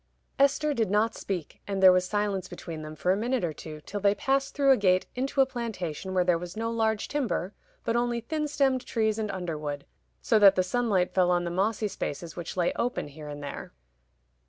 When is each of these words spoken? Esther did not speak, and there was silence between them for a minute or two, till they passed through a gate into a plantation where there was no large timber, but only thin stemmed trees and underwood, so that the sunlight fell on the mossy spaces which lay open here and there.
Esther 0.39 0.73
did 0.73 0.89
not 0.89 1.13
speak, 1.13 1.61
and 1.67 1.83
there 1.83 1.91
was 1.91 2.07
silence 2.07 2.47
between 2.47 2.81
them 2.81 2.95
for 2.95 3.11
a 3.11 3.15
minute 3.15 3.43
or 3.43 3.53
two, 3.53 3.79
till 3.81 3.99
they 3.99 4.15
passed 4.15 4.55
through 4.55 4.71
a 4.71 4.75
gate 4.75 5.05
into 5.13 5.41
a 5.41 5.45
plantation 5.45 6.15
where 6.15 6.23
there 6.23 6.39
was 6.39 6.57
no 6.57 6.71
large 6.71 7.07
timber, 7.07 7.53
but 7.83 7.95
only 7.95 8.19
thin 8.19 8.47
stemmed 8.47 8.83
trees 8.83 9.19
and 9.19 9.29
underwood, 9.29 9.85
so 10.19 10.39
that 10.39 10.55
the 10.55 10.63
sunlight 10.63 11.13
fell 11.13 11.29
on 11.29 11.43
the 11.43 11.51
mossy 11.51 11.87
spaces 11.87 12.35
which 12.35 12.57
lay 12.57 12.73
open 12.77 13.09
here 13.09 13.27
and 13.27 13.43
there. 13.43 13.73